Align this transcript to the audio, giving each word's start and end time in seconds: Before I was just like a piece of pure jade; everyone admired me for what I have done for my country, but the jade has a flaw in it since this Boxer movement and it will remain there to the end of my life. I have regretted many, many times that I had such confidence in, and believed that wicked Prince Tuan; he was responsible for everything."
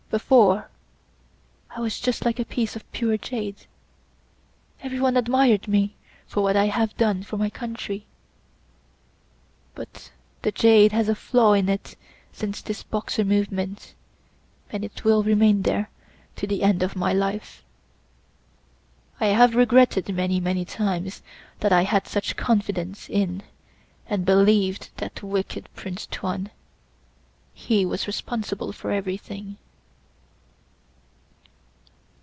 Before 0.11 0.69
I 1.69 1.79
was 1.79 1.97
just 1.97 2.25
like 2.25 2.37
a 2.37 2.43
piece 2.43 2.75
of 2.75 2.91
pure 2.91 3.15
jade; 3.15 3.65
everyone 4.81 5.15
admired 5.15 5.69
me 5.69 5.95
for 6.27 6.43
what 6.43 6.57
I 6.57 6.65
have 6.65 6.97
done 6.97 7.23
for 7.23 7.37
my 7.37 7.49
country, 7.49 8.05
but 9.73 10.11
the 10.41 10.51
jade 10.51 10.91
has 10.91 11.07
a 11.07 11.15
flaw 11.15 11.53
in 11.53 11.69
it 11.69 11.95
since 12.33 12.61
this 12.61 12.83
Boxer 12.83 13.23
movement 13.23 13.95
and 14.69 14.83
it 14.83 15.05
will 15.05 15.23
remain 15.23 15.61
there 15.61 15.89
to 16.35 16.45
the 16.45 16.61
end 16.61 16.83
of 16.83 16.97
my 16.97 17.13
life. 17.13 17.63
I 19.21 19.27
have 19.27 19.55
regretted 19.55 20.13
many, 20.13 20.41
many 20.41 20.65
times 20.65 21.21
that 21.61 21.71
I 21.71 21.83
had 21.83 22.05
such 22.05 22.35
confidence 22.35 23.07
in, 23.09 23.43
and 24.07 24.25
believed 24.25 24.89
that 24.97 25.23
wicked 25.23 25.69
Prince 25.73 26.05
Tuan; 26.05 26.49
he 27.53 27.85
was 27.85 28.07
responsible 28.07 28.73
for 28.73 28.91
everything." 28.91 29.55